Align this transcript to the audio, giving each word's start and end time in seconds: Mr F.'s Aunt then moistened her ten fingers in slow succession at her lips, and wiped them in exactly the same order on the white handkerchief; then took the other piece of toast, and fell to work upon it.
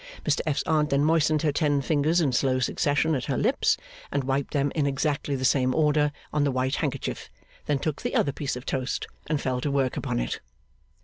Mr 0.25 0.41
F.'s 0.47 0.63
Aunt 0.63 0.89
then 0.89 1.05
moistened 1.05 1.43
her 1.43 1.51
ten 1.51 1.79
fingers 1.79 2.19
in 2.21 2.31
slow 2.31 2.57
succession 2.57 3.13
at 3.13 3.25
her 3.25 3.37
lips, 3.37 3.77
and 4.11 4.23
wiped 4.23 4.51
them 4.51 4.71
in 4.73 4.87
exactly 4.87 5.35
the 5.35 5.45
same 5.45 5.75
order 5.75 6.11
on 6.33 6.43
the 6.43 6.49
white 6.49 6.77
handkerchief; 6.77 7.29
then 7.67 7.77
took 7.77 8.01
the 8.01 8.15
other 8.15 8.31
piece 8.31 8.55
of 8.55 8.65
toast, 8.65 9.05
and 9.27 9.39
fell 9.39 9.61
to 9.61 9.69
work 9.69 9.97
upon 9.97 10.19
it. 10.19 10.39